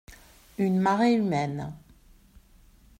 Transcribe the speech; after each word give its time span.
Une 0.57 0.79
marée 0.79 1.13
humaine. 1.13 1.71